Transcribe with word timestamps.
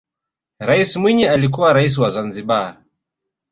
rais 0.59 0.95
mwinyi 0.95 1.25
alikuwa 1.27 1.73
raisi 1.73 2.01
wa 2.01 2.09
zanzibar 2.09 2.83